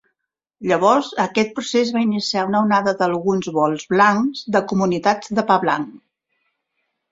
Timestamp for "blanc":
5.69-5.97